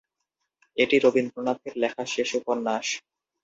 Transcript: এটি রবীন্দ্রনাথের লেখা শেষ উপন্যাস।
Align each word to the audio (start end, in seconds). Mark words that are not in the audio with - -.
এটি 0.77 0.95
রবীন্দ্রনাথের 0.99 1.73
লেখা 1.83 2.03
শেষ 2.13 2.29
উপন্যাস। 2.39 2.85